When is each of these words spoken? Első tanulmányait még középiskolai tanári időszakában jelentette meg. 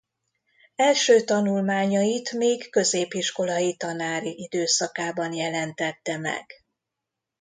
Első 0.75 1.21
tanulmányait 1.23 2.31
még 2.31 2.69
középiskolai 2.69 3.75
tanári 3.75 4.33
időszakában 4.43 5.33
jelentette 5.33 6.17
meg. 6.17 6.45